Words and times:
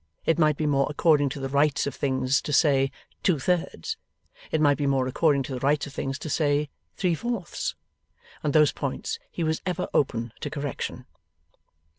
It 0.25 0.39
might 0.39 0.57
be 0.57 0.65
more 0.65 0.87
according 0.89 1.29
to 1.29 1.39
the 1.39 1.47
rights 1.47 1.85
of 1.85 1.93
things, 1.93 2.41
to 2.41 2.51
say 2.51 2.89
Two 3.21 3.37
thirds; 3.37 3.97
it 4.49 4.59
might 4.59 4.79
be 4.79 4.87
more 4.87 5.05
according 5.05 5.43
to 5.43 5.53
the 5.53 5.59
rights 5.59 5.85
of 5.85 5.93
things, 5.93 6.17
to 6.17 6.27
say 6.27 6.69
Three 6.97 7.13
fourths. 7.13 7.75
On 8.43 8.49
those 8.49 8.71
points 8.71 9.19
he 9.29 9.43
was 9.43 9.61
ever 9.63 9.87
open 9.93 10.33
to 10.39 10.49
correction. 10.49 11.05